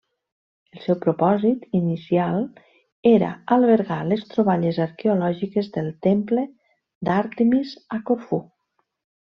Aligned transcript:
El 0.75 0.79
seu 0.85 0.95
propòsit 1.01 1.67
inicial 1.79 2.39
era 3.11 3.29
albergar 3.57 3.99
les 4.13 4.25
troballes 4.33 4.81
arqueològiques 4.87 5.71
del 5.79 5.93
Temple 6.09 6.49
d'Àrtemis 7.11 7.79
a 7.99 8.05
Corfú. 8.11 8.45